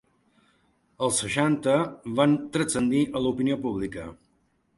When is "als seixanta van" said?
1.07-2.33